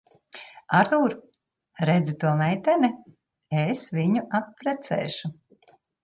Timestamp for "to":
2.23-2.31